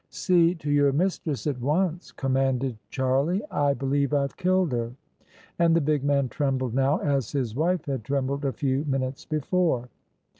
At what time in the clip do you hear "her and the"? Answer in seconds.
4.71-5.79